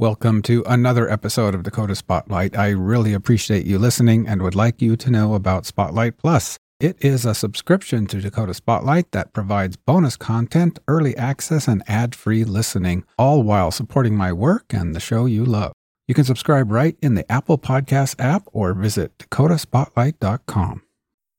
[0.00, 2.56] Welcome to another episode of Dakota Spotlight.
[2.56, 6.56] I really appreciate you listening and would like you to know about Spotlight Plus.
[6.80, 12.14] It is a subscription to Dakota Spotlight that provides bonus content, early access, and ad
[12.14, 15.74] free listening, all while supporting my work and the show you love.
[16.08, 20.80] You can subscribe right in the Apple Podcast app or visit dakotaspotlight.com.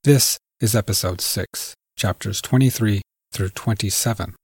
[0.04, 3.02] This is episode 6, chapters 23
[3.32, 4.36] through 27.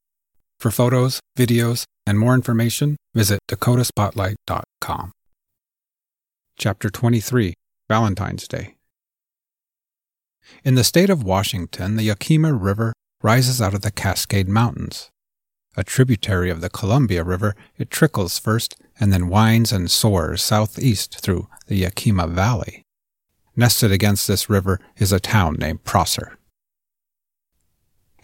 [0.59, 5.13] For photos, videos, and more information, visit dakotaspotlight.com.
[6.57, 7.55] Chapter 23
[7.89, 8.75] Valentine's Day.
[10.65, 12.93] In the state of Washington, the Yakima River
[13.23, 15.11] rises out of the Cascade Mountains.
[15.77, 21.21] A tributary of the Columbia River, it trickles first and then winds and soars southeast
[21.21, 22.83] through the Yakima Valley.
[23.55, 26.38] Nested against this river is a town named Prosser.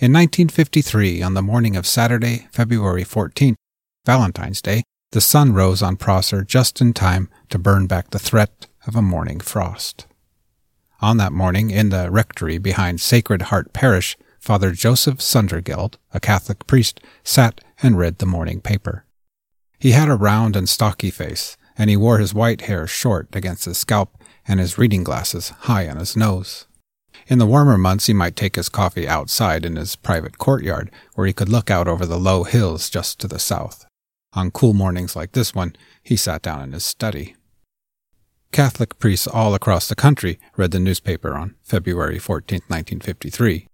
[0.00, 3.54] In 1953, on the morning of Saturday, February 14th,
[4.04, 8.66] Valentine's Day, the sun rose on Prosser just in time to burn back the threat
[8.88, 10.08] of a morning frost.
[11.00, 16.66] On that morning, in the rectory behind Sacred Heart Parish, Father Joseph Sundergeld, a Catholic
[16.66, 19.04] priest, sat and read the morning paper.
[19.78, 23.66] He had a round and stocky face, and he wore his white hair short against
[23.66, 26.66] his scalp and his reading glasses high on his nose.
[27.26, 31.26] In the warmer months, he might take his coffee outside in his private courtyard, where
[31.26, 33.86] he could look out over the low hills just to the south.
[34.34, 37.36] On cool mornings like this one, he sat down in his study.
[38.52, 43.66] Catholic priests all across the country read the newspaper on February 14, 1953.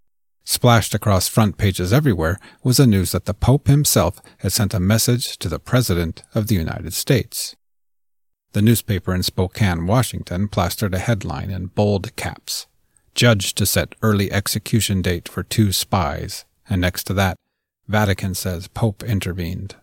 [0.44, 4.80] Splashed across front pages everywhere was the news that the Pope himself had sent a
[4.80, 7.56] message to the President of the United States.
[8.52, 12.66] The newspaper in Spokane, Washington, plastered a headline in bold caps
[13.14, 17.36] Judge to set early execution date for two spies, and next to that,
[17.88, 19.76] Vatican says Pope intervened.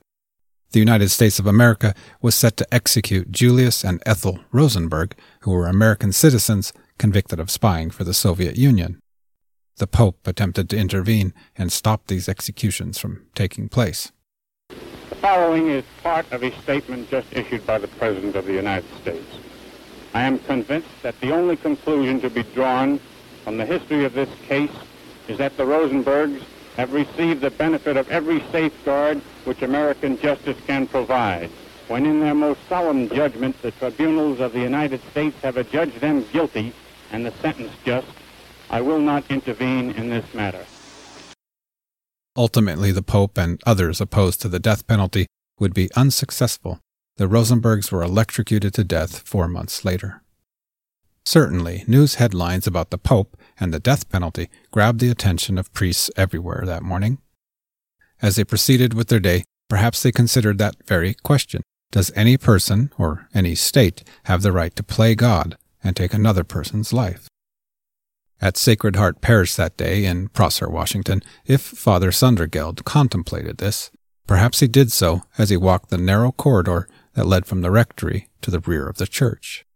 [0.72, 5.68] The United States of America was set to execute Julius and Ethel Rosenberg, who were
[5.68, 9.00] American citizens convicted of spying for the Soviet Union.
[9.78, 14.12] The Pope attempted to intervene and stop these executions from taking place.
[14.70, 18.90] The following is part of a statement just issued by the President of the United
[19.02, 19.38] States.
[20.14, 23.00] I am convinced that the only conclusion to be drawn
[23.48, 24.76] from the history of this case
[25.30, 26.44] is that the Rosenbergs
[26.76, 31.50] have received the benefit of every safeguard which American justice can provide.
[31.88, 36.26] When in their most solemn judgment the tribunals of the United States have adjudged them
[36.34, 36.74] guilty
[37.14, 38.10] and the sentence just,
[38.70, 40.66] I will not intervene in this matter.
[42.36, 45.26] Ultimately, the Pope and others opposed to the death penalty
[45.58, 46.82] would be unsuccessful.
[47.16, 50.22] The Rosenbergs were electrocuted to death four months later.
[51.28, 56.10] Certainly, news headlines about the Pope and the death penalty grabbed the attention of priests
[56.16, 57.18] everywhere that morning.
[58.22, 62.94] As they proceeded with their day, perhaps they considered that very question Does any person
[62.98, 67.28] or any state have the right to play God and take another person's life?
[68.40, 73.92] At Sacred Heart Parish that day in Prosser, Washington, if Father Sundergeld contemplated this,
[74.28, 78.30] perhaps he did so as he walked the narrow corridor that led from the rectory
[78.42, 79.67] to the rear of the church.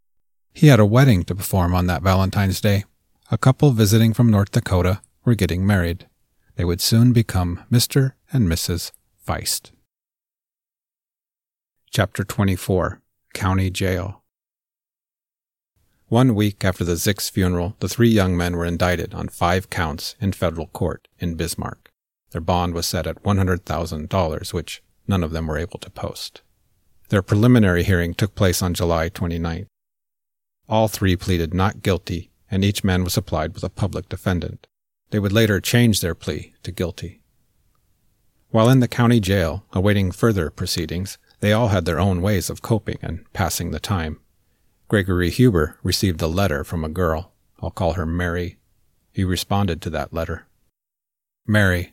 [0.54, 2.84] He had a wedding to perform on that Valentine's Day.
[3.30, 6.06] A couple visiting from North Dakota were getting married.
[6.56, 8.12] They would soon become Mr.
[8.32, 8.92] and Mrs.
[9.26, 9.70] Feist.
[11.90, 13.00] Chapter 24
[13.32, 14.22] County Jail
[16.08, 20.16] One week after the Zicks funeral, the three young men were indicted on five counts
[20.20, 21.90] in federal court in Bismarck.
[22.32, 26.42] Their bond was set at $100,000, which none of them were able to post.
[27.08, 29.66] Their preliminary hearing took place on July 29th.
[30.72, 34.66] All three pleaded not guilty, and each man was supplied with a public defendant.
[35.10, 37.20] They would later change their plea to guilty.
[38.48, 42.62] While in the county jail, awaiting further proceedings, They all had their own ways of
[42.62, 44.20] coping and passing the time.
[44.88, 47.34] Gregory Huber received a letter from a girl.
[47.60, 48.56] I'll call her Mary.
[49.12, 50.46] He responded to that letter.
[51.46, 51.92] Mary,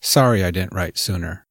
[0.00, 1.44] sorry I didn't write sooner.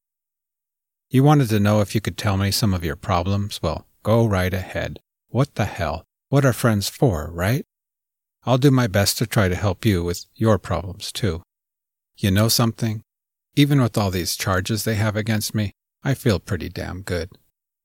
[1.11, 3.61] You wanted to know if you could tell me some of your problems?
[3.61, 4.99] Well, go right ahead.
[5.27, 6.05] What the hell?
[6.33, 7.63] What are friends for, right?
[8.43, 11.43] I'll do my best to try to help you with your problems, too.
[12.17, 13.03] You know something?
[13.55, 17.29] Even with all these charges they have against me, I feel pretty damn good.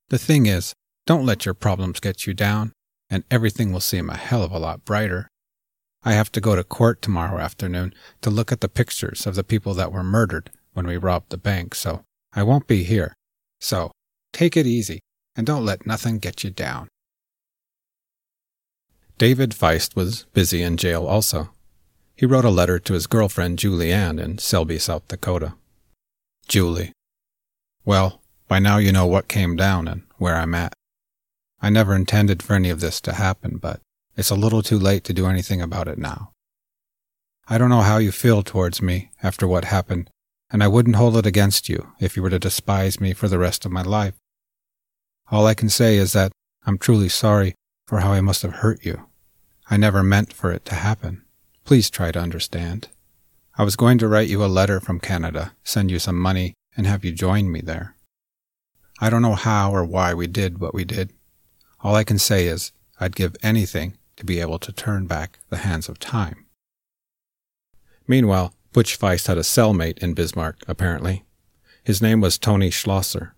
[0.07, 0.73] The thing is,
[1.05, 2.73] don't let your problems get you down,
[3.07, 5.27] and everything will seem a hell of a lot brighter.
[6.03, 9.43] I have to go to court tomorrow afternoon to look at the pictures of the
[9.43, 12.03] people that were murdered when we robbed the bank, so
[12.33, 13.13] I won't be here.
[13.59, 13.91] So,
[14.33, 15.01] take it easy,
[15.35, 16.89] and don't let nothing get you down.
[19.19, 21.49] David Feist was busy in jail also.
[22.15, 25.55] He wrote a letter to his girlfriend Julie Ann in Selby, South Dakota.
[26.47, 26.93] Julie.
[27.83, 30.71] Well, by now you know what came down and where I'm at.
[31.61, 33.81] I never intended for any of this to happen, but
[34.15, 36.31] it's a little too late to do anything about it now.
[37.49, 40.09] I don't know how you feel towards me after what happened,
[40.49, 43.37] and I wouldn't hold it against you if you were to despise me for the
[43.37, 44.15] rest of my life.
[45.29, 46.31] All I can say is that
[46.65, 47.53] I'm truly sorry
[47.85, 49.08] for how I must have hurt you.
[49.69, 51.23] I never meant for it to happen.
[51.63, 52.87] Please try to understand.
[53.55, 56.87] I was going to write you a letter from Canada, send you some money, and
[56.87, 57.95] have you join me there.
[58.99, 61.13] I don't know how or why we did what we did.
[61.81, 65.57] All I can say is I'd give anything to be able to turn back the
[65.57, 66.47] hands of time.
[68.07, 71.25] Meanwhile, Butch Feist had a cellmate in Bismarck, apparently.
[71.83, 73.35] His name was Tony Schlosser.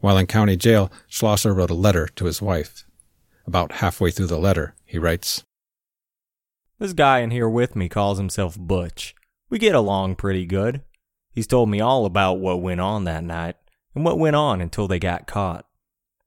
[0.00, 2.84] While in county jail, Schlosser wrote a letter to his wife.
[3.46, 5.44] About halfway through the letter, he writes,
[6.82, 9.14] this guy in here with me calls himself Butch.
[9.48, 10.82] We get along pretty good.
[11.30, 13.54] He's told me all about what went on that night
[13.94, 15.64] and what went on until they got caught.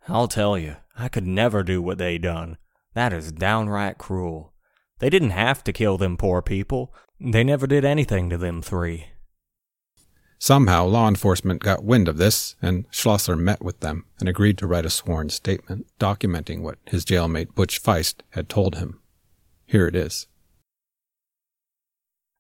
[0.07, 2.57] I'll tell you, I could never do what they done.
[2.94, 4.54] That is downright cruel.
[5.00, 6.94] They didn't have to kill them poor people.
[7.19, 9.07] They never did anything to them three.
[10.40, 14.68] Somehow, law enforcement got wind of this, and Schlosser met with them and agreed to
[14.68, 19.02] write a sworn statement documenting what his jailmate Butch Feist had told him.
[19.66, 20.28] Here it is.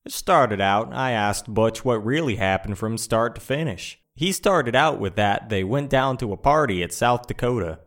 [0.05, 3.99] It started out, I asked Butch what really happened from start to finish.
[4.13, 7.79] He started out with that they went down to a party at South Dakota.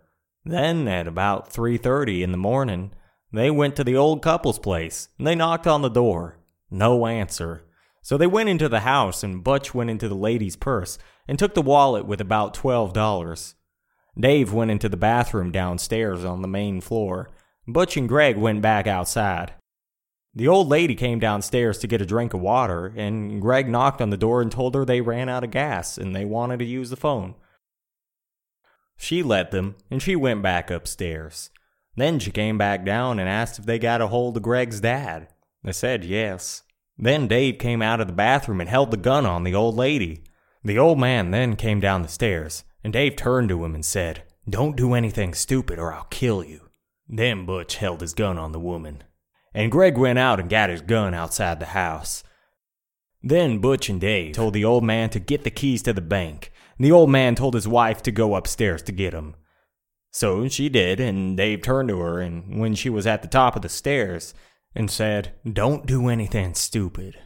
[0.45, 2.93] Then, at about 3.30 in the morning,
[3.33, 6.39] they went to the old couple's place, and they knocked on the door.
[6.71, 7.63] No answer.
[8.03, 10.99] So they went into the house, and Butch went into the lady's purse
[11.29, 13.55] and took the wallet with about $12.
[14.19, 17.31] Dave went into the bathroom downstairs on the main floor.
[17.67, 19.53] Butch and Greg went back outside.
[20.39, 24.11] The old lady came downstairs to get a drink of water, and Greg knocked on
[24.11, 26.91] the door and told her they ran out of gas and they wanted to use
[26.91, 27.35] the phone.
[28.97, 31.51] She let them, and she went back upstairs.
[31.97, 35.27] Then she came back down and asked if they got a hold of Greg's dad.
[35.65, 36.63] They said yes.
[36.97, 40.23] Then Dave came out of the bathroom and held the gun on the old lady.
[40.63, 44.23] The old man then came down the stairs, and Dave turned to him and said,
[44.49, 46.69] Don't do anything stupid or I'll kill you.
[47.09, 49.03] Then Butch held his gun on the woman
[49.59, 52.23] and Greg went out and got his gun outside the house.
[53.25, 56.53] Then Butch and Dave told the old man to get the keys to the bank,
[56.77, 59.35] and the old man told his wife to go upstairs to get 'em.
[60.13, 63.57] So she did, and Dave turned to her, and when she was at the top
[63.57, 64.33] of the stairs,
[64.77, 67.19] and said, Don't do anything stupid.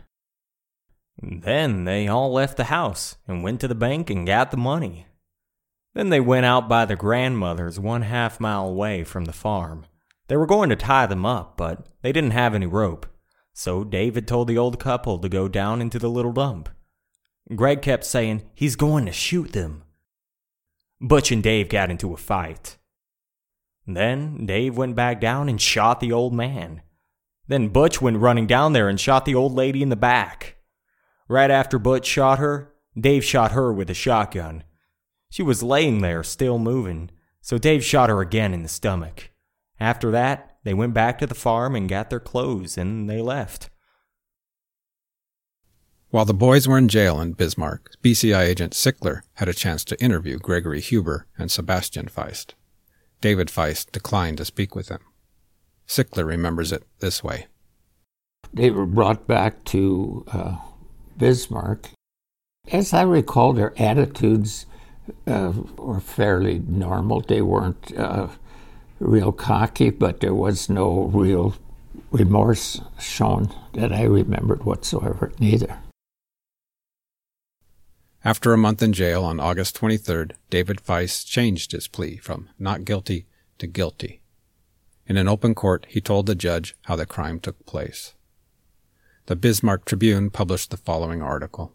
[1.22, 5.06] Then they all left the house and went to the bank and got the money.
[5.92, 9.84] Then they went out by the grandmother's one half mile away from the farm.
[10.32, 13.04] They were going to tie them up, but they didn't have any rope.
[13.52, 16.70] So David told the old couple to go down into the little dump.
[17.54, 19.82] Greg kept saying, He's going to shoot them.
[21.02, 22.78] Butch and Dave got into a fight.
[23.86, 26.80] Then Dave went back down and shot the old man.
[27.46, 30.56] Then Butch went running down there and shot the old lady in the back.
[31.28, 34.64] Right after Butch shot her, Dave shot her with a shotgun.
[35.28, 37.10] She was laying there, still moving,
[37.42, 39.28] so Dave shot her again in the stomach.
[39.82, 43.68] After that, they went back to the farm and got their clothes, and they left.
[46.10, 50.00] While the boys were in jail in Bismarck, BCI agent Sickler had a chance to
[50.00, 52.52] interview Gregory Huber and Sebastian Feist.
[53.20, 55.00] David Feist declined to speak with them.
[55.88, 57.48] Sickler remembers it this way.
[58.54, 60.58] They were brought back to uh,
[61.18, 61.88] Bismarck.
[62.70, 64.66] As I recall, their attitudes
[65.26, 67.22] uh, were fairly normal.
[67.22, 68.28] They weren't uh,
[69.02, 71.54] real cocky, but there was no real
[72.10, 75.78] remorse shown that I remembered whatsoever, neither.
[78.24, 82.84] After a month in jail on August 23rd, David Feist changed his plea from not
[82.84, 83.26] guilty
[83.58, 84.22] to guilty.
[85.08, 88.14] In an open court, he told the judge how the crime took place.
[89.26, 91.74] The Bismarck Tribune published the following article.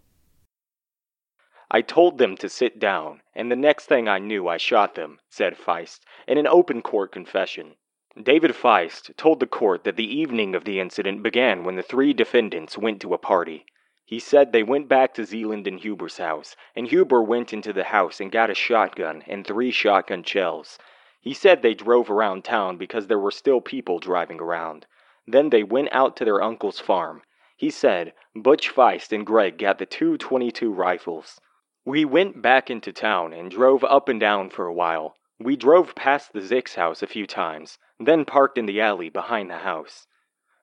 [1.70, 5.20] I told them to sit down, and the next thing I knew, I shot them,
[5.30, 7.76] said Feist, in an open court confession.
[8.24, 12.14] David Feist told the court that the evening of the incident began when the three
[12.14, 13.66] defendants went to a party.
[14.06, 17.84] He said they went back to Zeeland and Huber's house, and Huber went into the
[17.84, 20.80] house and got a shotgun and three shotgun shells.
[21.20, 24.86] He said they drove around town because there were still people driving around.
[25.28, 27.24] Then they went out to their uncle's farm.
[27.58, 31.42] He said Butch Feist and Greg got the two 22 rifles.
[31.88, 35.16] We went back into town and drove up and down for a while.
[35.40, 39.50] We drove past the Zicks house a few times, then parked in the alley behind
[39.50, 40.06] the house.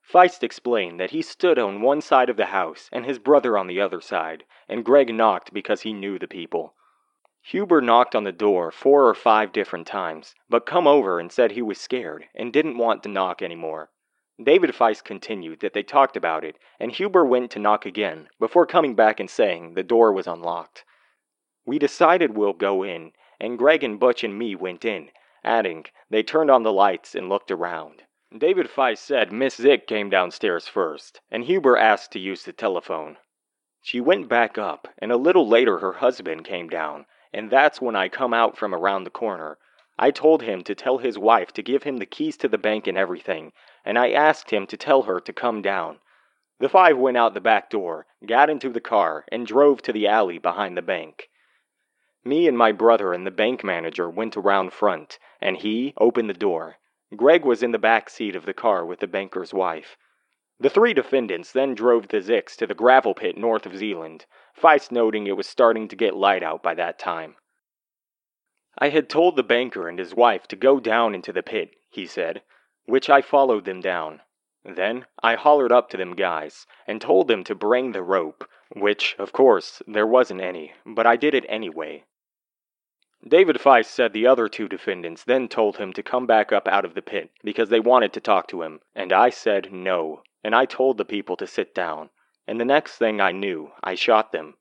[0.06, 3.68] Feist explained that he stood on one side of the house and his brother on
[3.68, 6.74] the other side, and Greg knocked because he knew the people.
[7.40, 11.52] Huber knocked on the door four or five different times, but come over and said
[11.52, 13.88] he was scared and didn't want to knock anymore.
[14.38, 18.66] David Feist continued that they talked about it, and Huber went to knock again before
[18.66, 20.84] coming back and saying the door was unlocked.
[21.66, 25.10] We decided we'll go in, and Greg and Butch and me went in,
[25.42, 28.02] adding they turned on the lights and looked around.
[28.36, 33.16] David Feist said Miss Zick came downstairs first, and Huber asked to use the telephone.
[33.80, 37.96] She went back up, and a little later her husband came down, and that's when
[37.96, 39.56] I come out from around the corner.
[39.98, 42.86] I told him to tell his wife to give him the keys to the bank
[42.86, 43.52] and everything,
[43.84, 46.00] and I asked him to tell her to come down.
[46.60, 50.06] The five went out the back door, got into the car, and drove to the
[50.08, 51.30] alley behind the bank.
[52.26, 56.32] Me and my brother and the bank manager went around front, and he opened the
[56.32, 56.78] door.
[57.14, 59.98] Greg was in the back seat of the car with the banker's wife.
[60.58, 64.24] The three defendants then drove the Zicks to the gravel pit north of Zeeland,
[64.56, 67.36] Feist noting it was starting to get light out by that time.
[68.78, 72.06] I had told the banker and his wife to go down into the pit, he
[72.06, 72.42] said,
[72.86, 74.22] which I followed them down.
[74.64, 79.14] Then I hollered up to them guys and told them to bring the rope, which,
[79.18, 82.04] of course, there wasn't any, but I did it anyway.
[83.26, 86.84] David Feist said the other two defendants then told him to come back up out
[86.84, 90.54] of the pit because they wanted to talk to him, and I said no, and
[90.54, 92.10] I told the people to sit down,
[92.46, 94.56] and the next thing I knew, I shot them.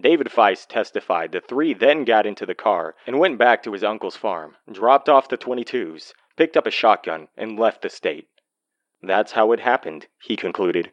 [0.00, 3.82] David Feist testified the three then got into the car and went back to his
[3.82, 8.28] uncle's farm, dropped off the 22s, picked up a shotgun, and left the state.
[9.02, 10.92] That's how it happened, he concluded.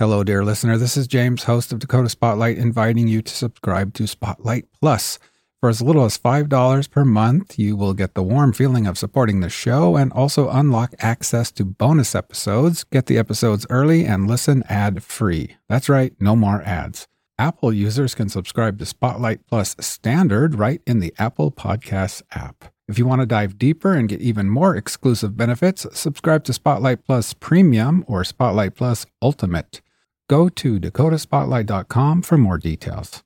[0.00, 0.78] Hello, dear listener.
[0.78, 5.18] This is James, host of Dakota Spotlight, inviting you to subscribe to Spotlight Plus.
[5.60, 9.40] For as little as $5 per month, you will get the warm feeling of supporting
[9.40, 14.64] the show and also unlock access to bonus episodes, get the episodes early, and listen
[14.70, 15.58] ad free.
[15.68, 17.06] That's right, no more ads.
[17.38, 22.72] Apple users can subscribe to Spotlight Plus Standard right in the Apple Podcasts app.
[22.88, 27.04] If you want to dive deeper and get even more exclusive benefits, subscribe to Spotlight
[27.04, 29.82] Plus Premium or Spotlight Plus Ultimate.
[30.30, 33.24] Go to dakotaspotlight.com for more details.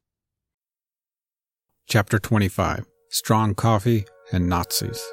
[1.86, 5.04] Chapter 25 Strong Coffee and Nazis.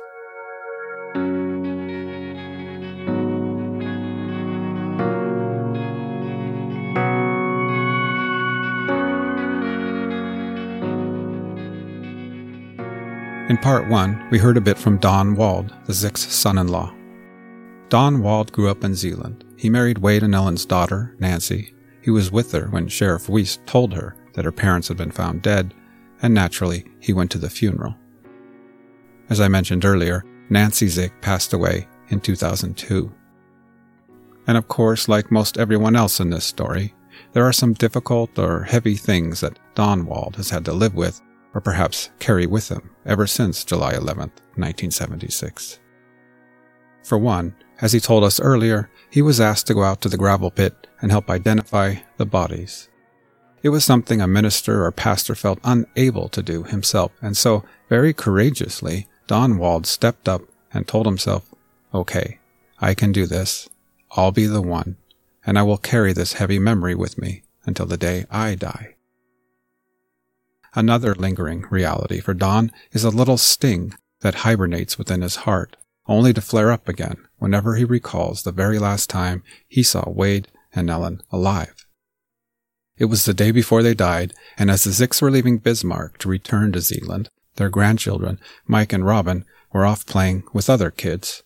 [13.50, 16.96] In part one, we heard a bit from Don Wald, the Zick's son in law.
[17.90, 19.44] Don Wald grew up in Zeeland.
[19.58, 21.74] He married Wade and Ellen's daughter, Nancy.
[22.02, 25.42] He was with her when Sheriff Weiss told her that her parents had been found
[25.42, 25.74] dead,
[26.22, 27.96] and naturally, he went to the funeral.
[29.30, 33.12] As I mentioned earlier, Nancy Zick passed away in 2002.
[34.48, 36.94] And of course, like most everyone else in this story,
[37.34, 41.22] there are some difficult or heavy things that Don Wald has had to live with
[41.54, 45.80] or perhaps carry with him ever since July 11, 1976.
[47.04, 50.18] For one, as he told us earlier, he was asked to go out to the
[50.18, 52.88] gravel pit and help identify the bodies.
[53.64, 58.14] It was something a minister or pastor felt unable to do himself, and so, very
[58.14, 61.54] courageously, Don Wald stepped up and told himself,
[61.94, 62.40] Okay,
[62.80, 63.70] I can do this.
[64.12, 64.98] I'll be the one,
[65.46, 68.96] and I will carry this heavy memory with me until the day I die.
[70.74, 75.76] Another lingering reality for Don is a little sting that hibernates within his heart,
[76.08, 80.48] only to flare up again whenever he recalls the very last time he saw Wade
[80.76, 81.88] and Ellen alive.
[83.00, 86.30] It was the day before they died, and as the Zicks were leaving Bismarck to
[86.30, 89.44] return to Zeeland, their grandchildren, Mike and Robin,
[89.74, 91.42] were off playing with other kids.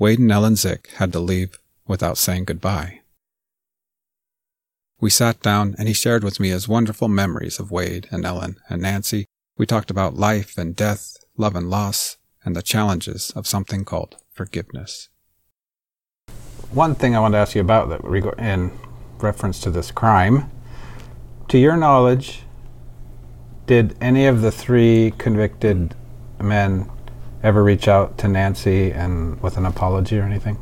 [0.00, 3.02] Wade and Ellen Zick had to leave without saying goodbye.
[5.00, 8.56] We sat down and he shared with me his wonderful memories of Wade and Ellen
[8.68, 9.26] and Nancy.
[9.56, 14.16] We talked about life and death, love and loss, and the challenges of something called
[14.34, 15.08] forgiveness.
[16.70, 18.04] One thing I want to ask you about that
[18.38, 18.72] in
[19.18, 20.50] reference to this crime,
[21.48, 22.42] to your knowledge,
[23.66, 25.94] did any of the three convicted
[26.40, 26.90] men
[27.42, 30.58] ever reach out to Nancy and with an apology or anything?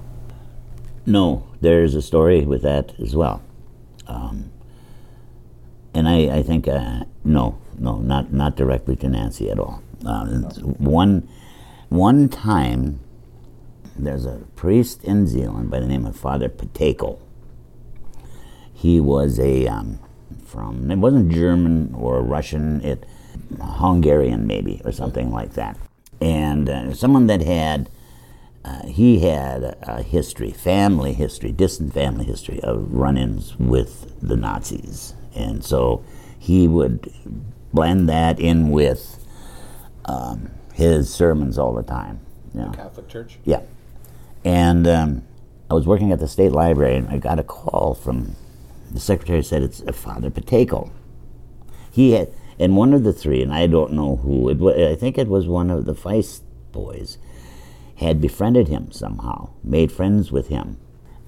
[1.06, 3.42] No, there's a story with that as well.
[4.06, 4.52] Um,
[5.94, 9.82] and I, I think uh, no, no, not not directly to Nancy at all.
[10.04, 11.28] Uh, one
[11.88, 13.00] one time,
[13.96, 17.18] there's a priest in Zeeland by the name of Father Pateko.
[18.72, 20.00] He was a um,
[20.44, 23.04] from it wasn't German or Russian, it
[23.60, 25.78] Hungarian maybe or something like that,
[26.20, 27.88] and uh, someone that had
[28.64, 34.36] uh, he had a, a, history, family history, distant family history of run-ins with the
[34.36, 36.04] Nazis, and so
[36.38, 37.12] he would
[37.72, 39.24] blend that in with
[40.04, 42.20] um, his sermons all the time.
[42.54, 42.70] You know.
[42.70, 43.38] Catholic Church.
[43.44, 43.62] Yeah,
[44.44, 45.22] and um,
[45.70, 48.36] I was working at the state library, and I got a call from
[48.90, 49.42] the secretary.
[49.42, 50.90] Said it's Father Pateko.
[51.90, 54.48] He had, and one of the three, and I don't know who.
[54.48, 57.18] It was, I think it was one of the Feist boys
[57.96, 60.78] had befriended him somehow, made friends with him.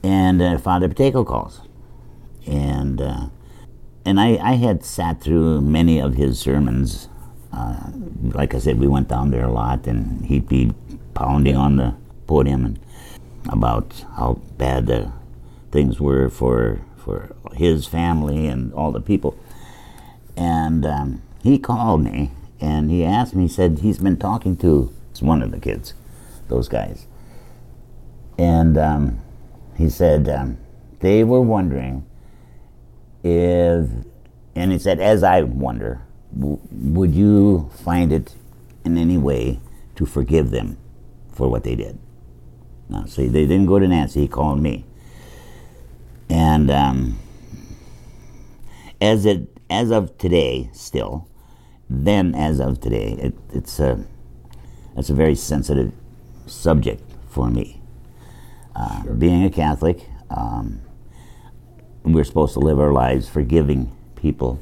[0.02, 1.62] And uh, Father Pateko calls.
[2.46, 3.28] And, uh,
[4.04, 7.08] and I, I had sat through many of his sermons.
[7.52, 7.90] Uh,
[8.22, 10.72] like I said, we went down there a lot, and he'd be
[11.14, 11.94] pounding on the
[12.26, 12.80] podium and
[13.48, 15.12] about how bad the
[15.70, 19.38] things were for for his family and all the people.
[20.36, 22.30] And um, he called me
[22.60, 23.42] and he asked me.
[23.42, 25.94] He said he's been talking to one of the kids,
[26.48, 27.06] those guys.
[28.38, 29.20] And um,
[29.76, 30.58] he said um,
[31.00, 32.04] they were wondering
[33.22, 33.88] if,
[34.56, 36.02] and he said, as I wonder,
[36.36, 38.34] w- would you find it
[38.84, 39.60] in any way
[39.96, 40.78] to forgive them
[41.32, 41.98] for what they did?
[42.88, 44.84] Now, see, they didn't go to Nancy, he called me.
[46.28, 47.18] And um,
[49.00, 51.28] as it as of today, still,
[51.88, 54.04] then as of today, it, it's a
[54.96, 55.92] it's a very sensitive
[56.46, 57.80] subject for me.
[58.76, 59.12] Uh, sure.
[59.14, 60.80] Being a Catholic, um,
[62.04, 64.60] we're supposed to live our lives forgiving people,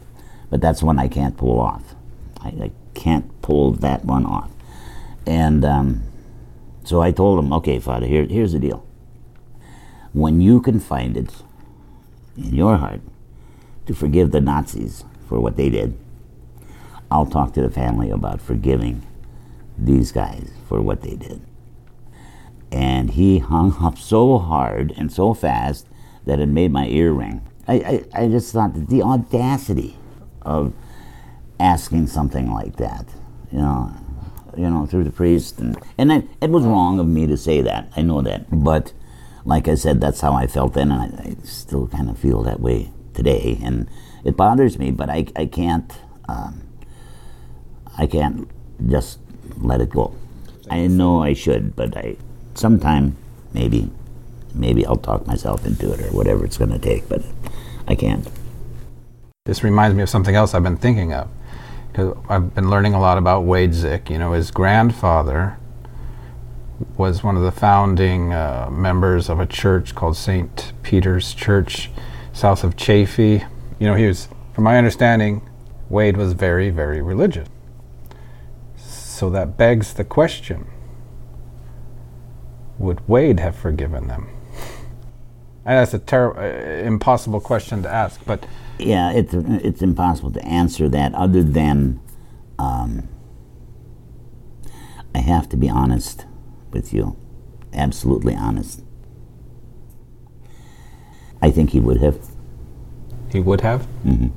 [0.50, 1.94] but that's one I can't pull off.
[2.40, 4.50] I, I can't pull that one off.
[5.26, 6.02] And um,
[6.84, 8.86] so I told him, okay, Father, here, here's the deal.
[10.12, 11.32] When you can find it
[12.36, 13.00] in your heart
[13.86, 15.98] to forgive the Nazis for what they did,
[17.10, 19.02] I'll talk to the family about forgiving
[19.78, 21.42] these guys for what they did
[22.72, 25.86] and he hung up so hard and so fast
[26.24, 27.46] that it made my ear ring.
[27.68, 29.96] I, I, I just thought that the audacity
[30.40, 30.72] of
[31.60, 33.06] asking something like that,
[33.52, 33.92] you know,
[34.56, 37.62] you know, through the priest, and and it, it was wrong of me to say
[37.62, 37.92] that.
[37.96, 38.92] I know that, but
[39.44, 42.42] like I said, that's how I felt then, and I, I still kind of feel
[42.42, 43.88] that way today, and
[44.24, 44.90] it bothers me.
[44.90, 45.92] But I I can't
[46.28, 46.62] um,
[47.98, 48.48] I can't
[48.88, 49.18] just
[49.58, 50.14] let it go.
[50.70, 52.16] I know I should, but I
[52.54, 53.16] sometime
[53.52, 53.90] maybe
[54.54, 57.22] maybe I'll talk myself into it or whatever it's going to take, but
[57.88, 58.28] I can't.
[59.44, 61.28] This reminds me of something else I've been thinking of
[61.92, 64.08] because I've been learning a lot about Wade Zick.
[64.08, 65.58] You know, his grandfather
[66.96, 70.72] was one of the founding uh, members of a church called St.
[70.82, 71.90] Peter's Church
[72.32, 73.44] south of Chaffee.
[73.78, 75.48] You know, he was, from my understanding,
[75.90, 77.48] Wade was very, very religious.
[78.76, 80.66] So that begs the question
[82.78, 84.28] would Wade have forgiven them?
[85.64, 88.46] And that's a terrible, uh, impossible question to ask, but
[88.78, 91.14] yeah, it's it's impossible to answer that.
[91.14, 92.00] Other than,
[92.58, 93.08] um,
[95.14, 96.26] I have to be honest
[96.72, 97.16] with you,
[97.72, 98.82] absolutely honest.
[101.40, 102.18] I think he would have.
[103.30, 103.86] He would have.
[104.04, 104.28] Mm-hmm.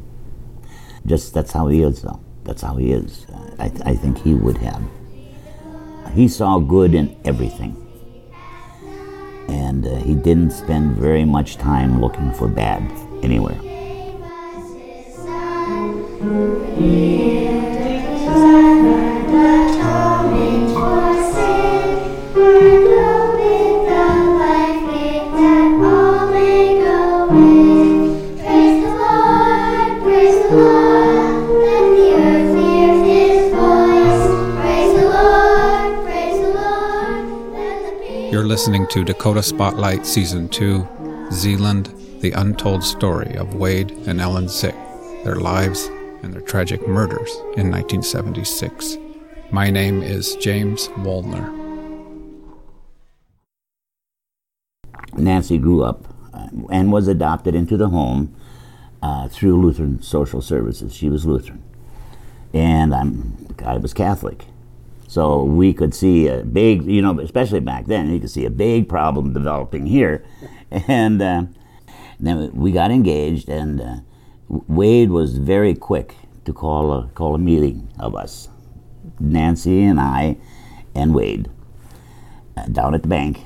[1.07, 2.19] Just that's how he is, though.
[2.43, 3.25] That's how he is.
[3.57, 4.81] I, th- I think he would have.
[6.13, 7.84] He saw good in everything
[9.47, 12.81] and uh, he didn't spend very much time looking for bad
[13.23, 13.59] anywhere.
[38.55, 44.73] Listening to Dakota Spotlight Season 2 Zeeland, The Untold Story of Wade and Ellen Zick,
[45.25, 45.87] Their Lives
[46.23, 48.95] and Their Tragic Murders in 1976.
[49.51, 51.51] My name is James Wolner.
[55.17, 58.33] Nancy grew up uh, and was adopted into the home
[59.03, 60.95] uh, through Lutheran Social Services.
[60.95, 61.61] She was Lutheran.
[62.53, 64.45] And I'm, I was Catholic.
[65.07, 68.49] So we could see a big, you know, especially back then, you could see a
[68.49, 70.25] big problem developing here.
[70.87, 71.43] And uh,
[72.19, 73.95] then we got engaged, and uh,
[74.49, 78.49] Wade was very quick to call a, call a meeting of us,
[79.19, 80.37] Nancy and I
[80.93, 81.49] and Wade,
[82.57, 83.41] uh, down at the bank.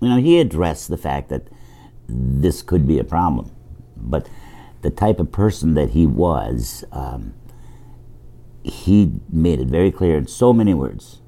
[0.00, 1.48] You know, he addressed the fact that
[2.08, 3.50] this could be a problem,
[3.96, 4.28] but
[4.82, 7.34] the type of person that he was, um,
[8.62, 11.20] he made it very clear in so many words.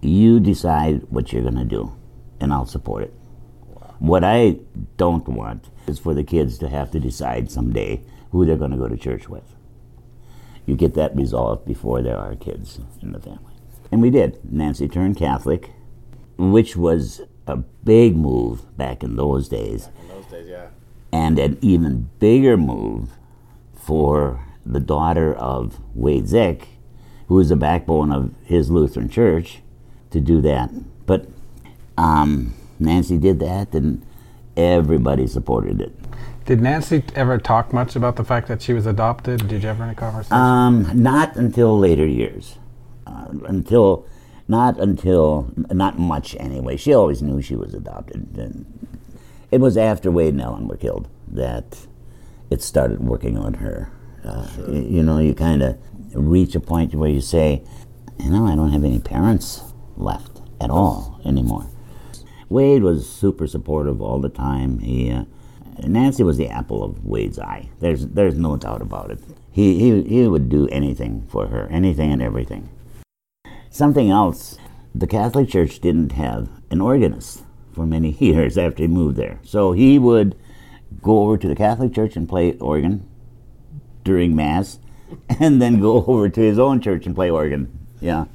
[0.00, 1.96] You decide what you're going to do,
[2.40, 3.14] and I'll support it.
[3.98, 4.58] What I
[4.96, 8.76] don't want is for the kids to have to decide someday who they're going to
[8.76, 9.54] go to church with.
[10.66, 13.54] You get that resolved before there are kids in the family.
[13.90, 14.38] And we did.
[14.44, 15.72] Nancy turned Catholic,
[16.36, 19.88] which was a big move back in those days.
[20.02, 20.66] In those days, yeah.
[21.10, 23.12] And an even bigger move
[23.74, 26.68] for the daughter of Wade Zick,
[27.28, 29.60] who is the backbone of his Lutheran church,
[30.10, 30.70] to do that.
[31.06, 31.26] But
[31.96, 34.04] um, Nancy did that, and
[34.56, 35.92] everybody supported it.
[36.44, 39.48] Did Nancy ever talk much about the fact that she was adopted?
[39.48, 40.36] Did you ever have any conversation?
[40.36, 42.56] Um, not until later years.
[43.06, 44.06] Uh, until,
[44.48, 46.76] not until, not much anyway.
[46.76, 48.36] She always knew she was adopted.
[48.38, 48.88] And
[49.50, 51.86] it was after Wade and Ellen were killed that
[52.50, 53.90] it started working on her.
[54.28, 54.70] Uh, sure.
[54.70, 55.78] you, you know, you kind of
[56.14, 57.62] reach a point where you say,
[58.18, 59.62] you know, I don't have any parents
[59.96, 61.66] left at all anymore.
[62.48, 64.78] Wade was super supportive all the time.
[64.80, 65.24] He, uh,
[65.86, 67.68] Nancy was the apple of Wade's eye.
[67.80, 69.20] There's, there's no doubt about it.
[69.50, 72.68] He, he, he would do anything for her, anything and everything.
[73.70, 74.56] Something else,
[74.94, 79.38] the Catholic Church didn't have an organist for many years after he moved there.
[79.42, 80.36] So he would
[81.02, 83.07] go over to the Catholic Church and play organ
[84.04, 84.78] during Mass,
[85.40, 87.76] and then go over to his own church and play organ.
[88.00, 88.26] Yeah.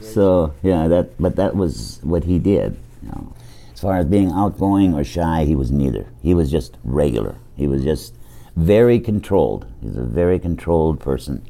[0.00, 2.78] So yeah, that but that was what he did.
[3.02, 3.34] You know.
[3.72, 6.06] As far as being outgoing or shy, he was neither.
[6.22, 7.36] He was just regular.
[7.56, 8.14] He was just
[8.56, 9.66] very controlled.
[9.82, 11.46] He's a very controlled person.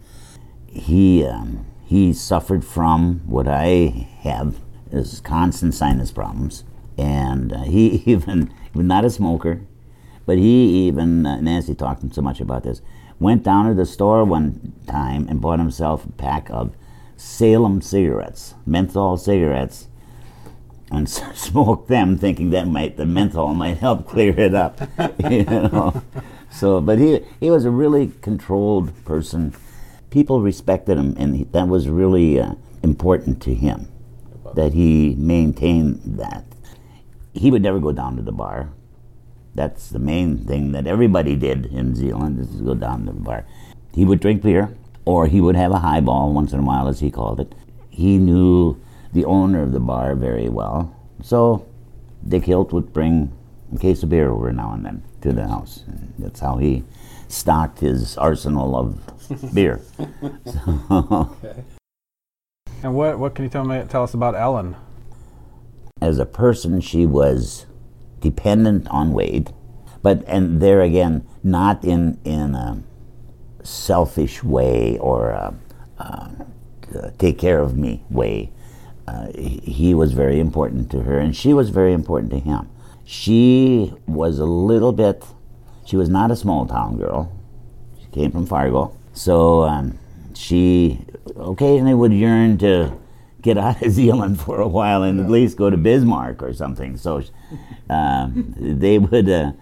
[0.66, 4.56] He um, he suffered from what I have
[4.90, 6.64] is constant sinus problems,
[6.98, 9.60] and uh, he even not a smoker,
[10.26, 12.82] but he even uh, Nancy talked so much about this.
[13.18, 16.74] Went down to the store one time and bought himself a pack of
[17.16, 19.88] Salem cigarettes, menthol cigarettes,
[20.90, 24.80] and smoked them, thinking that might the menthol might help clear it up.
[25.30, 26.02] you know,
[26.50, 29.54] so but he he was a really controlled person.
[30.10, 33.88] People respected him, and he, that was really uh, important to him
[34.54, 36.44] that he maintained that.
[37.32, 38.70] He would never go down to the bar.
[39.56, 43.20] That's the main thing that everybody did in Zeeland is to go down to the
[43.20, 43.46] bar.
[43.94, 47.00] He would drink beer, or he would have a highball once in a while, as
[47.00, 47.54] he called it.
[47.88, 48.78] He knew
[49.14, 50.94] the owner of the bar very well.
[51.22, 51.66] So
[52.28, 53.32] Dick Hilt would bring
[53.74, 55.84] a case of beer over now and then to the house.
[55.86, 56.84] And that's how he
[57.28, 59.80] stocked his arsenal of beer.
[60.44, 61.30] So.
[61.42, 61.64] Okay.
[62.82, 64.76] And what, what can you tell me tell us about Ellen?
[66.02, 67.65] As a person, she was
[68.30, 69.52] dependent on Wade,
[70.02, 72.82] but and there again, not in in a
[73.62, 75.54] selfish way or a,
[75.98, 76.30] uh,
[77.18, 78.50] take care of me way
[79.08, 82.68] uh, he was very important to her, and she was very important to him.
[83.04, 85.24] She was a little bit,
[85.84, 87.32] she was not a small town girl.
[88.00, 88.96] She came from Fargo.
[89.12, 89.98] So um,
[90.34, 91.04] she
[91.36, 92.98] occasionally would yearn to
[93.46, 96.96] get out of Zeeland for a while and at least go to Bismarck or something.
[96.96, 97.22] So
[97.90, 99.52] um, they would, uh,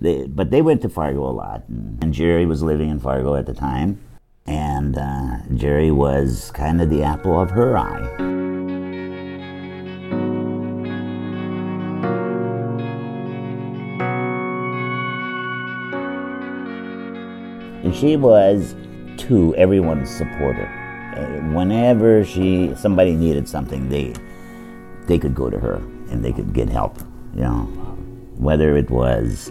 [0.00, 1.62] they, but they went to Fargo a lot.
[1.68, 4.00] And Jerry was living in Fargo at the time.
[4.46, 8.16] And uh, Jerry was kind of the apple of her eye.
[17.84, 18.74] And she was,
[19.18, 20.87] to everyone's supporter.
[21.52, 24.14] Whenever she somebody needed something, they
[25.06, 25.76] they could go to her
[26.10, 26.98] and they could get help.
[27.34, 27.62] You know,
[28.36, 29.50] whether it was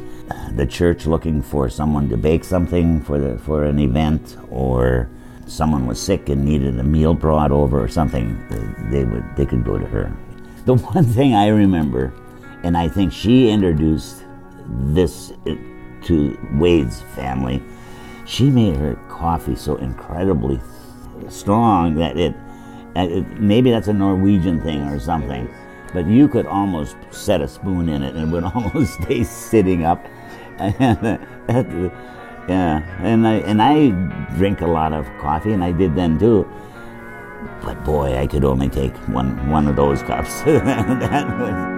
[0.56, 5.10] the church looking for someone to bake something for the for an event, or
[5.46, 8.38] someone was sick and needed a meal brought over or something,
[8.92, 10.16] they would they could go to her.
[10.66, 12.14] The one thing I remember,
[12.64, 14.24] and I think she introduced
[14.68, 15.56] this uh,
[16.04, 17.62] to Wade's family,
[18.26, 20.60] she made her coffee so incredibly
[21.30, 22.36] strong that it,
[22.96, 25.50] it maybe that's a Norwegian thing or something,
[25.94, 29.86] but you could almost set a spoon in it and it would almost stay sitting
[29.86, 30.06] up.
[30.60, 31.18] yeah,
[33.02, 33.90] and I and I
[34.38, 36.48] drink a lot of coffee, and I did then too.
[37.62, 40.42] But boy, I could only take one one of those cups.
[40.44, 41.77] that was.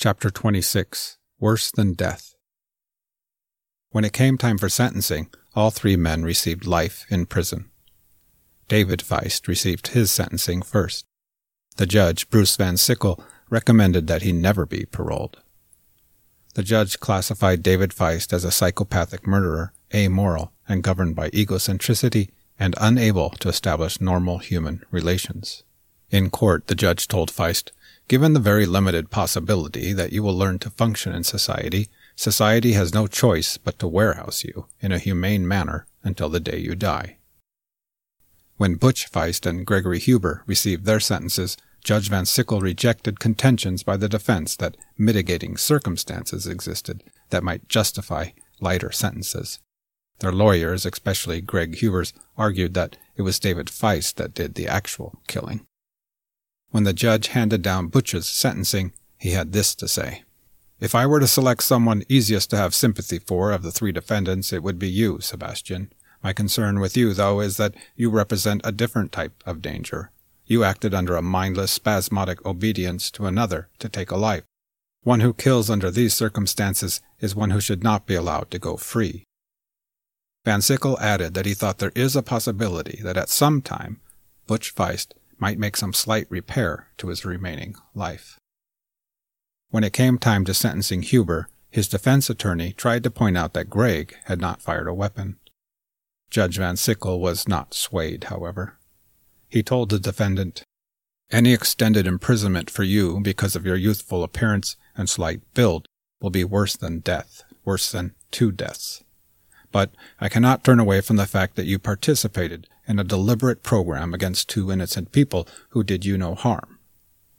[0.00, 2.36] Chapter 26 Worse Than Death.
[3.90, 7.68] When it came time for sentencing, all three men received life in prison.
[8.68, 11.04] David Feist received his sentencing first.
[11.78, 15.38] The judge, Bruce Van Sickle, recommended that he never be paroled.
[16.54, 22.76] The judge classified David Feist as a psychopathic murderer, amoral, and governed by egocentricity, and
[22.80, 25.64] unable to establish normal human relations.
[26.08, 27.72] In court, the judge told Feist,
[28.08, 32.94] Given the very limited possibility that you will learn to function in society, society has
[32.94, 37.18] no choice but to warehouse you in a humane manner until the day you die.
[38.56, 43.98] When Butch Feist and Gregory Huber received their sentences, Judge Van Sickle rejected contentions by
[43.98, 49.60] the defense that mitigating circumstances existed that might justify lighter sentences.
[50.20, 55.20] Their lawyers, especially Greg Huber's, argued that it was David Feist that did the actual
[55.28, 55.66] killing.
[56.70, 60.22] When the judge handed down Butch's sentencing, he had this to say.
[60.80, 64.52] If I were to select someone easiest to have sympathy for of the three defendants,
[64.52, 65.92] it would be you, Sebastian.
[66.22, 70.10] My concern with you, though, is that you represent a different type of danger.
[70.46, 74.44] You acted under a mindless, spasmodic obedience to another to take a life.
[75.02, 78.76] One who kills under these circumstances is one who should not be allowed to go
[78.76, 79.24] free.
[80.44, 84.00] Van Sickle added that he thought there is a possibility that at some time
[84.46, 88.38] Butch Feist might make some slight repair to his remaining life.
[89.70, 93.70] When it came time to sentencing Huber, his defense attorney tried to point out that
[93.70, 95.38] Gregg had not fired a weapon.
[96.30, 98.78] Judge Van Sickle was not swayed, however.
[99.48, 100.62] He told the defendant,
[101.30, 105.86] Any extended imprisonment for you because of your youthful appearance and slight build
[106.20, 109.04] will be worse than death, worse than two deaths.
[109.70, 114.14] But I cannot turn away from the fact that you participated in a deliberate program
[114.14, 116.78] against two innocent people who did you no harm.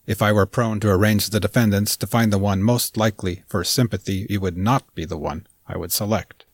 [0.06, 3.64] If I were prone to arrange the defendants to find the one most likely for
[3.64, 6.46] sympathy, you would not be the one I would select.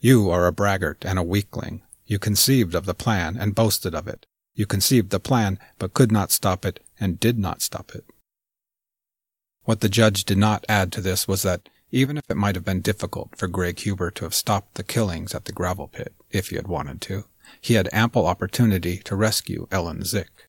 [0.00, 1.82] You are a braggart and a weakling.
[2.04, 4.26] You conceived of the plan and boasted of it.
[4.54, 8.04] You conceived the plan, but could not stop it and did not stop it.
[9.64, 12.64] What the judge did not add to this was that even if it might have
[12.64, 16.48] been difficult for Greg Huber to have stopped the killings at the gravel pit, if
[16.48, 17.24] he had wanted to,
[17.60, 20.48] he had ample opportunity to rescue Ellen Zick.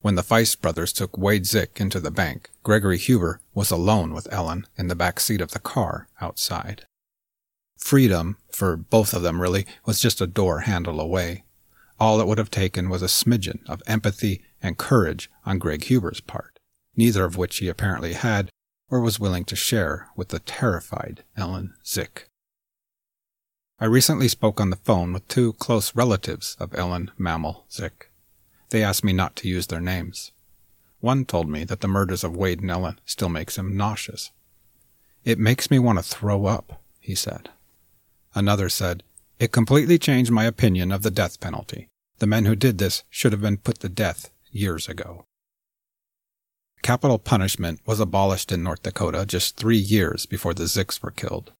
[0.00, 4.32] When the Feist brothers took Wade Zick into the bank, Gregory Huber was alone with
[4.32, 6.86] Ellen in the back seat of the car outside.
[7.76, 11.44] Freedom, for both of them really, was just a door handle away.
[11.98, 16.20] All it would have taken was a smidgen of empathy and courage on Greg Huber's
[16.20, 16.58] part,
[16.96, 18.50] neither of which he apparently had
[18.90, 22.28] or was willing to share with the terrified Ellen Zick.
[23.80, 28.10] I recently spoke on the phone with two close relatives of Ellen Mammal Zick.
[28.70, 30.32] They asked me not to use their names.
[30.98, 34.32] One told me that the murders of Wade and Ellen still makes him nauseous.
[35.24, 37.50] It makes me want to throw up, he said.
[38.34, 39.04] Another said,
[39.38, 41.86] It completely changed my opinion of the death penalty.
[42.18, 45.24] The men who did this should have been put to death years ago.
[46.82, 51.52] Capital punishment was abolished in North Dakota just three years before the Zicks were killed.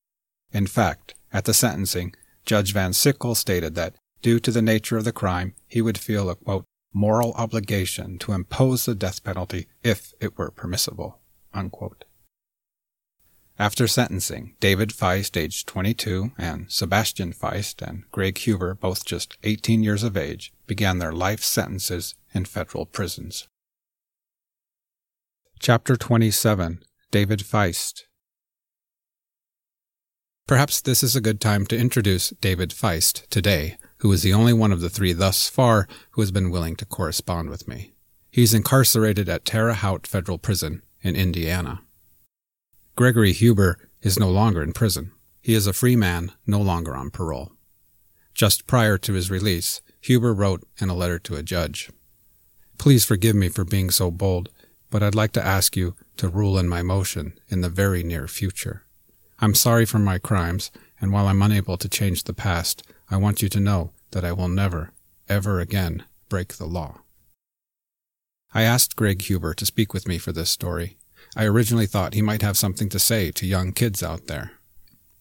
[0.53, 2.15] In fact, at the sentencing,
[2.45, 6.31] Judge Van Sickle stated that, due to the nature of the crime, he would feel
[6.31, 11.21] a, quote, moral obligation to impose the death penalty if it were permissible,
[11.53, 12.05] unquote.
[13.59, 19.83] After sentencing, David Feist, aged 22, and Sebastian Feist and Greg Huber, both just 18
[19.83, 23.49] years of age, began their life sentences in federal prisons.
[25.59, 28.03] Chapter 27 David Feist
[30.49, 34.55] Perhaps this is a good time to introduce David Feist today, who is the only
[34.55, 37.93] one of the three thus far who has been willing to correspond with me.
[38.31, 41.83] He's incarcerated at Terre Haute Federal Prison in Indiana.
[42.97, 45.13] Gregory Huber is no longer in prison.
[45.43, 47.53] He is a free man, no longer on parole.
[48.33, 51.91] Just prior to his release, Huber wrote in a letter to a judge
[52.79, 54.49] Please forgive me for being so bold,
[54.89, 58.27] but I'd like to ask you to rule in my motion in the very near
[58.27, 58.87] future.
[59.41, 63.41] I'm sorry for my crimes, and while I'm unable to change the past, I want
[63.41, 64.91] you to know that I will never,
[65.29, 67.03] ever again break the law.
[68.53, 70.97] I asked Greg Huber to speak with me for this story.
[71.37, 74.53] I originally thought he might have something to say to young kids out there.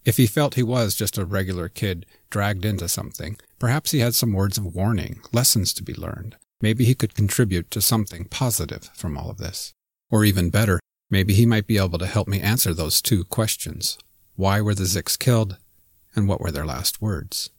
[0.03, 4.15] If he felt he was just a regular kid dragged into something, perhaps he had
[4.15, 6.37] some words of warning, lessons to be learned.
[6.61, 9.73] Maybe he could contribute to something positive from all of this.
[10.09, 10.79] Or even better,
[11.11, 13.97] maybe he might be able to help me answer those two questions.
[14.37, 15.57] Why were the Zicks killed?
[16.15, 17.49] And what were their last words?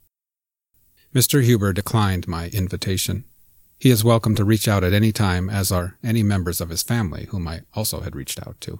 [1.13, 1.43] Mr.
[1.43, 3.25] Huber declined my invitation.
[3.77, 6.81] He is welcome to reach out at any time, as are any members of his
[6.81, 8.79] family whom I also had reached out to.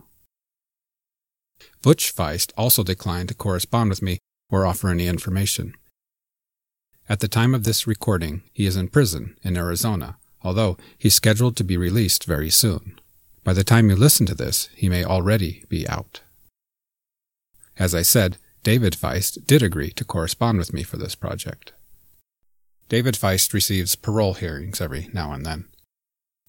[1.82, 5.74] Butch Feist also declined to correspond with me or offer any information.
[7.10, 11.58] At the time of this recording, he is in prison in Arizona, although he's scheduled
[11.58, 12.98] to be released very soon.
[13.44, 16.22] By the time you listen to this, he may already be out.
[17.80, 21.72] As I said, David Feist did agree to correspond with me for this project.
[22.90, 25.66] David Feist receives parole hearings every now and then.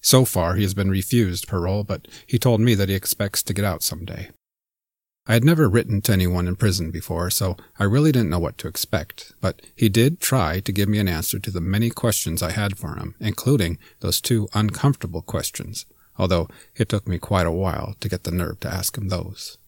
[0.01, 3.53] So far, he has been refused parole, but he told me that he expects to
[3.53, 4.31] get out someday.
[5.27, 8.57] I had never written to anyone in prison before, so I really didn't know what
[8.57, 12.41] to expect, but he did try to give me an answer to the many questions
[12.41, 15.85] I had for him, including those two uncomfortable questions,
[16.17, 19.59] although it took me quite a while to get the nerve to ask him those.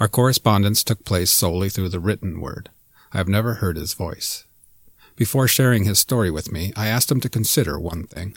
[0.00, 2.70] Our correspondence took place solely through the written word.
[3.12, 4.44] I have never heard his voice.
[5.16, 8.36] Before sharing his story with me, I asked him to consider one thing.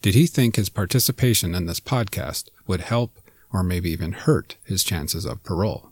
[0.00, 3.18] Did he think his participation in this podcast would help
[3.52, 5.90] or maybe even hurt his chances of parole?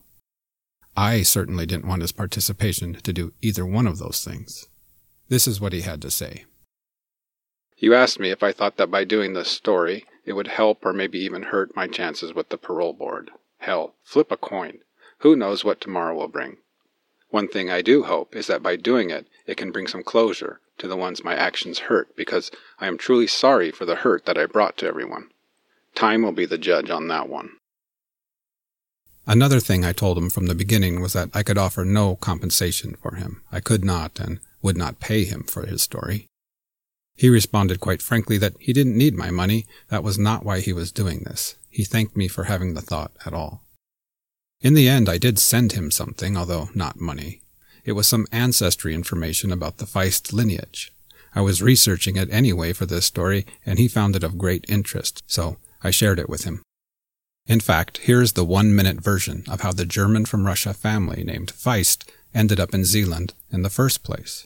[0.96, 4.68] I certainly didn't want his participation to do either one of those things.
[5.28, 6.46] This is what he had to say.
[7.76, 10.92] You asked me if I thought that by doing this story, it would help or
[10.92, 13.30] maybe even hurt my chances with the parole board.
[13.58, 14.78] Hell, flip a coin.
[15.20, 16.58] Who knows what tomorrow will bring?
[17.28, 20.60] One thing I do hope is that by doing it, it can bring some closure
[20.78, 24.38] to the ones my actions hurt because I am truly sorry for the hurt that
[24.38, 25.28] I brought to everyone.
[25.94, 27.50] Time will be the judge on that one.
[29.26, 32.96] Another thing I told him from the beginning was that I could offer no compensation
[33.00, 33.42] for him.
[33.52, 36.26] I could not and would not pay him for his story.
[37.14, 39.66] He responded quite frankly that he didn't need my money.
[39.88, 41.56] That was not why he was doing this.
[41.68, 43.62] He thanked me for having the thought at all.
[44.62, 47.40] In the end, I did send him something, although not money.
[47.84, 50.92] It was some ancestry information about the Feist lineage.
[51.34, 55.22] I was researching it anyway for this story, and he found it of great interest,
[55.26, 56.62] so I shared it with him.
[57.46, 61.24] In fact, here is the one minute version of how the German from Russia family
[61.24, 64.44] named Feist ended up in Zeeland in the first place.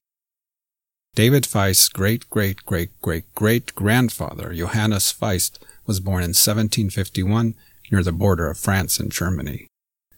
[1.15, 7.55] David Feist's great great great great great grandfather, Johannes Feist, was born in 1751
[7.91, 9.67] near the border of France and Germany.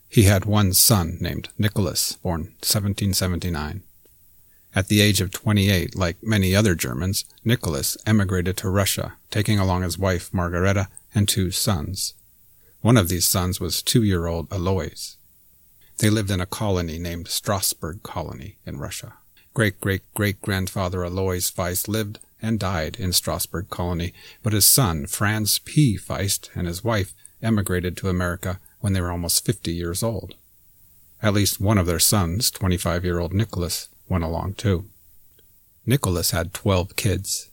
[0.08, 3.82] He had one son named Nicholas, born 1779.
[4.74, 9.82] At the age of 28, like many other Germans, Nicholas emigrated to Russia, taking along
[9.82, 12.14] his wife Margareta and two sons.
[12.82, 15.16] One of these sons was two-year-old Alois.
[15.98, 19.14] They lived in a colony named Strasbourg Colony in Russia.
[19.54, 25.96] Great-great-great-grandfather Alois Feist lived and died in Strasbourg Colony, but his son, Franz P.
[25.96, 30.34] Feist, and his wife emigrated to America when they were almost 50 years old.
[31.22, 34.86] At least one of their sons, 25 year old Nicholas, went along too.
[35.84, 37.50] Nicholas had 12 kids.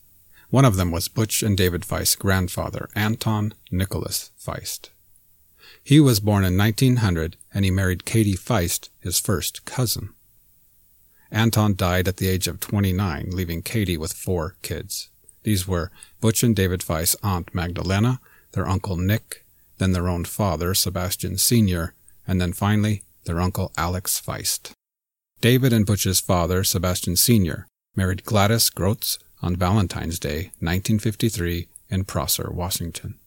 [0.50, 4.90] One of them was Butch and David Feist's grandfather, Anton Nicholas Feist.
[5.84, 10.10] He was born in 1900 and he married Katie Feist, his first cousin.
[11.32, 15.10] Anton died at the age of 29, leaving Katie with four kids.
[15.44, 18.20] These were Butch and David Feist's aunt Magdalena,
[18.52, 19.43] their uncle Nick,
[19.84, 21.94] then their own father, Sebastian Sr.,
[22.26, 24.72] and then finally their uncle Alex Feist.
[25.42, 32.50] David and Butch's father, Sebastian Sr., married Gladys Grotz on Valentine's Day, 1953, in Prosser,
[32.50, 33.20] Washington.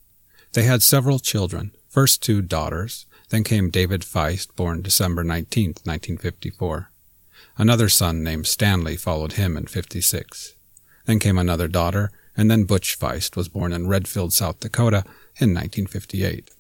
[0.55, 6.91] They had several children, first two daughters, then came David Feist, born December 19, 1954.
[7.59, 10.55] Another son named Stanley followed him in 56.
[11.05, 15.05] Then came another daughter, and then Butch Feist was born in Redfield, South Dakota
[15.39, 16.51] in 1958.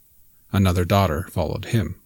[0.52, 2.00] Another daughter followed him.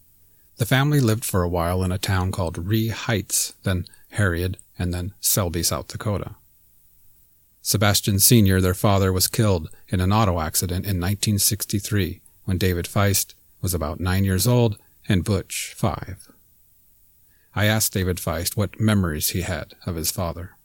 [0.57, 4.93] The family lived for a while in a town called Ree Heights, then Harrold, and
[4.93, 6.35] then Selby, South Dakota.
[7.63, 13.35] Sebastian Sr., their father, was killed in an auto accident in 1963 when David Feist
[13.61, 16.29] was about nine years old and Butch five.
[17.55, 20.57] I asked David Feist what memories he had of his father.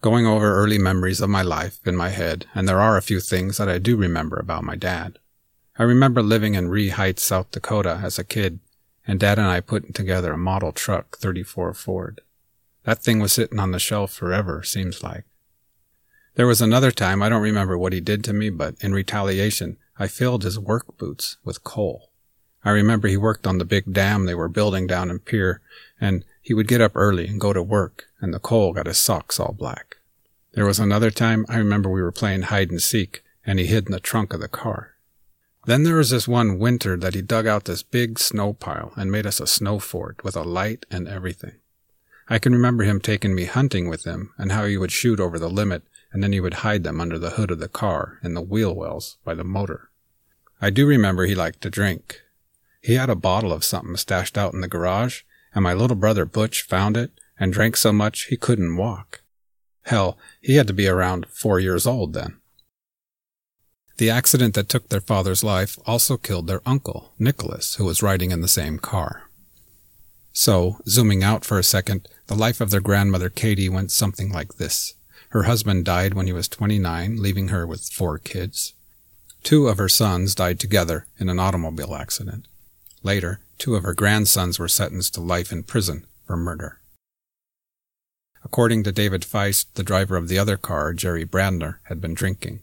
[0.00, 3.20] Going over early memories of my life in my head, and there are a few
[3.20, 5.18] things that I do remember about my dad.
[5.78, 8.60] I remember living in Ree Heights, South Dakota as a kid,
[9.06, 12.20] and Dad and I putting together a model truck 34 Ford.
[12.84, 15.24] That thing was sitting on the shelf forever, seems like.
[16.34, 19.78] There was another time, I don't remember what he did to me, but in retaliation,
[19.98, 22.10] I filled his work boots with coal.
[22.64, 25.60] I remember he worked on the big dam they were building down in Pierre,
[26.00, 28.98] and he would get up early and go to work, and the coal got his
[28.98, 29.96] socks all black.
[30.52, 33.86] There was another time I remember we were playing hide and seek, and he hid
[33.86, 34.92] in the trunk of the car.
[35.64, 39.10] Then there was this one winter that he dug out this big snow pile and
[39.10, 41.56] made us a snow fort with a light and everything.
[42.28, 45.40] I can remember him taking me hunting with him and how he would shoot over
[45.40, 45.82] the limit
[46.12, 48.72] and then he would hide them under the hood of the car in the wheel
[48.72, 49.90] wells by the motor.
[50.62, 52.20] I do remember he liked to drink.
[52.80, 55.22] He had a bottle of something stashed out in the garage,
[55.56, 59.22] and my little brother Butch found it and drank so much he couldn't walk.
[59.84, 62.36] Hell, he had to be around four years old then.
[63.96, 68.32] The accident that took their father's life also killed their uncle, Nicholas, who was riding
[68.32, 69.30] in the same car.
[70.34, 74.56] So, zooming out for a second, the life of their grandmother Katie went something like
[74.56, 74.92] this.
[75.30, 78.74] Her husband died when he was 29, leaving her with four kids.
[79.42, 82.46] Two of her sons died together in an automobile accident.
[83.02, 86.80] Later, two of her grandsons were sentenced to life in prison for murder.
[88.44, 92.60] According to David Feist, the driver of the other car, Jerry Bradner, had been drinking.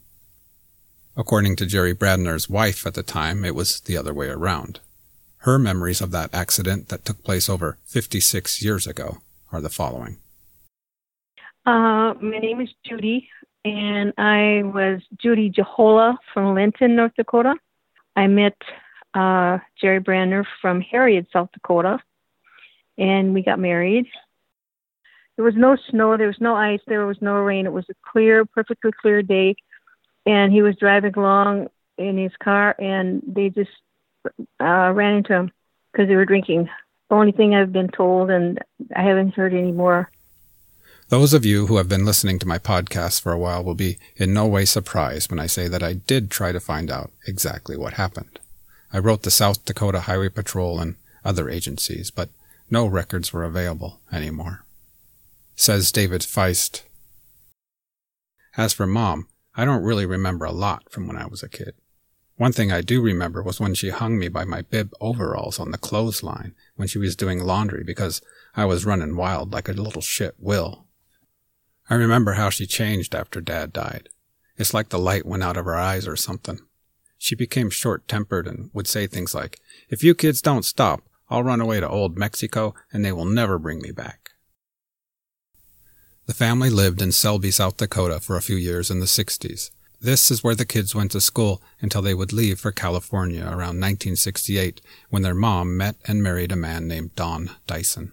[1.16, 4.80] According to Jerry Bradner's wife at the time, it was the other way around.
[5.38, 9.18] Her memories of that accident that took place over 56 years ago
[9.52, 10.18] are the following.
[11.66, 13.28] Uh, my name is Judy,
[13.64, 17.54] and I was Judy Jahola from Linton, North Dakota.
[18.16, 18.56] I met
[19.14, 21.98] uh, Jerry Brandner from Harrold, South Dakota,
[22.98, 24.06] and we got married.
[25.36, 27.66] There was no snow, there was no ice, there was no rain.
[27.66, 29.56] It was a clear, perfectly clear day,
[30.26, 33.70] and he was driving along in his car, and they just
[34.60, 35.52] uh, ran into him
[35.92, 36.68] because they were drinking.
[37.10, 38.58] The only thing I've been told, and
[38.94, 40.10] I haven't heard any more.
[41.08, 43.98] Those of you who have been listening to my podcast for a while will be
[44.16, 47.76] in no way surprised when I say that I did try to find out exactly
[47.76, 48.40] what happened.
[48.94, 52.30] I wrote the South Dakota Highway Patrol and other agencies, but
[52.70, 54.64] no records were available anymore.
[55.56, 56.82] Says David Feist.
[58.56, 61.74] As for mom, I don't really remember a lot from when I was a kid.
[62.36, 65.72] One thing I do remember was when she hung me by my bib overalls on
[65.72, 68.22] the clothesline when she was doing laundry because
[68.56, 70.86] I was running wild like a little shit will
[71.90, 74.08] I remember how she changed after Dad died.
[74.56, 76.60] It's like the light went out of her eyes or something.
[77.24, 79.58] She became short tempered and would say things like,
[79.88, 81.00] If you kids don't stop,
[81.30, 84.32] I'll run away to old Mexico and they will never bring me back.
[86.26, 89.70] The family lived in Selby, South Dakota for a few years in the 60s.
[90.02, 93.80] This is where the kids went to school until they would leave for California around
[93.80, 98.12] 1968 when their mom met and married a man named Don Dyson.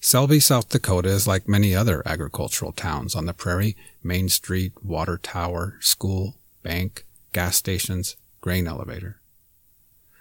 [0.00, 5.18] Selby, South Dakota is like many other agricultural towns on the prairie Main Street, water
[5.18, 7.05] tower, school, bank,
[7.36, 9.20] gas stations, grain elevator.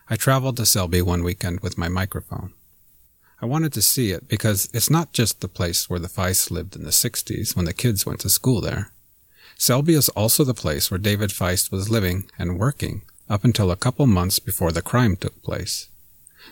[0.10, 2.52] I traveled to Selby one weekend with my microphone.
[3.42, 6.76] I wanted to see it because it's not just the place where the Feist lived
[6.76, 8.92] in the 60s when the kids went to school there.
[9.58, 13.78] Selby is also the place where David Feist was living and working up until a
[13.78, 15.88] couple months before the crime took place.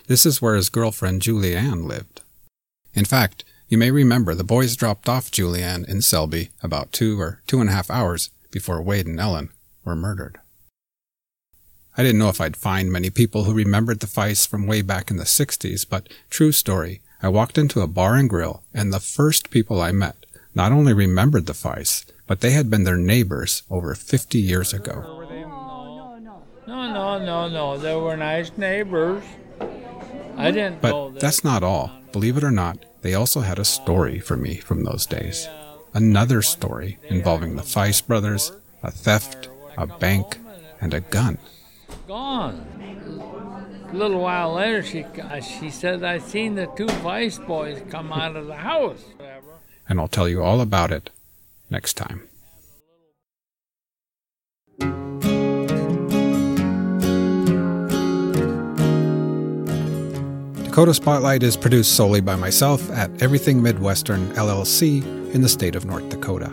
[0.06, 2.22] This is where his girlfriend Julie Ann lived.
[2.94, 7.42] In fact, you may remember the boys dropped off Julianne in Selby about two or
[7.46, 9.50] two and a half hours before Wade and Ellen
[9.84, 10.38] were murdered.
[11.96, 15.10] I didn't know if I'd find many people who remembered the Feist from way back
[15.10, 18.98] in the 60s, but true story, I walked into a bar and grill, and the
[19.00, 23.62] first people I met not only remembered the Feist, but they had been their neighbors
[23.70, 25.24] over 50 years ago.
[26.66, 27.48] No, no, no, no.
[27.48, 27.78] No.
[27.78, 29.22] They were nice neighbors.
[30.36, 31.92] I didn't But that's not all.
[32.12, 35.48] Believe it or not, they also had a story for me from those days.
[35.92, 38.50] Another story involving the Feist brothers,
[38.82, 40.38] a theft, a bank,
[40.80, 41.38] and a gun.
[42.06, 42.66] Gone.
[43.90, 48.12] A little while later, she uh, she said, "I seen the two Feist boys come
[48.12, 49.04] out of the house."
[49.88, 51.10] And I'll tell you all about it
[51.70, 52.28] next time.
[60.64, 65.84] Dakota Spotlight is produced solely by myself at Everything Midwestern LLC in the state of
[65.84, 66.50] North Dakota.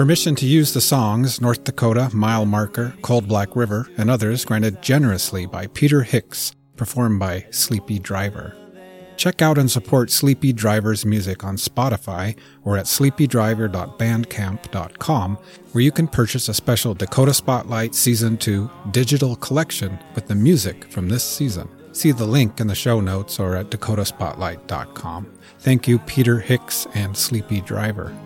[0.00, 4.80] Permission to use the songs North Dakota, Mile Marker, Cold Black River, and others granted
[4.80, 8.56] generously by Peter Hicks, performed by Sleepy Driver.
[9.18, 12.34] Check out and support Sleepy Driver's music on Spotify
[12.64, 15.38] or at sleepydriver.bandcamp.com,
[15.72, 20.90] where you can purchase a special Dakota Spotlight Season 2 digital collection with the music
[20.90, 21.68] from this season.
[21.92, 25.30] See the link in the show notes or at dakotaspotlight.com.
[25.58, 28.16] Thank you, Peter Hicks and Sleepy Driver.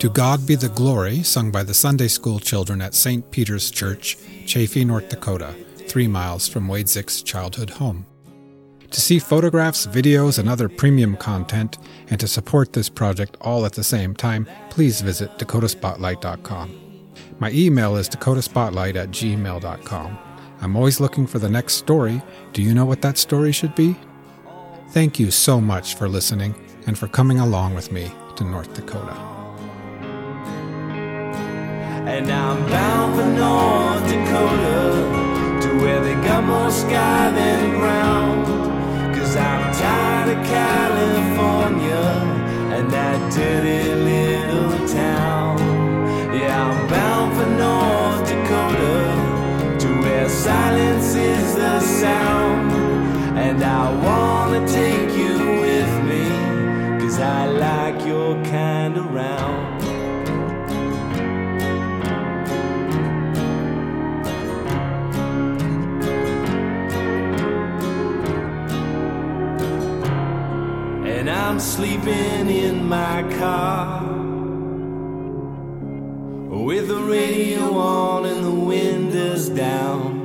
[0.00, 3.30] To God Be the Glory, sung by the Sunday school children at St.
[3.30, 5.54] Peter's Church, Chaffee, North Dakota,
[5.88, 8.04] three miles from Wade Zick's childhood home.
[8.90, 11.78] To see photographs, videos, and other premium content,
[12.10, 17.12] and to support this project all at the same time, please visit dakotaspotlight.com.
[17.38, 20.18] My email is dakotaspotlight at gmail.com.
[20.60, 22.20] I'm always looking for the next story.
[22.52, 23.96] Do you know what that story should be?
[24.90, 26.54] Thank you so much for listening
[26.86, 29.25] and for coming along with me to North Dakota.
[32.06, 38.46] And I'm bound for North Dakota to where they got more sky than ground.
[39.12, 42.06] Cause I'm tired of California
[42.76, 45.58] and that dirty little town.
[46.32, 52.70] Yeah, I'm bound for North Dakota to where silence is the sound.
[53.36, 58.75] And I wanna take you with me, cause I like your kind
[71.56, 74.04] I'm sleeping in my car
[76.50, 80.20] with the radio on and the windows down.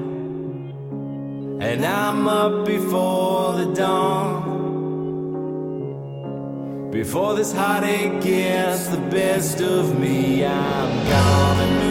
[1.62, 4.42] And I'm up before the dawn.
[6.92, 11.91] Before this heartache gets the best of me, I'm gone